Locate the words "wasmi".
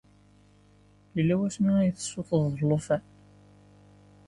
1.39-1.71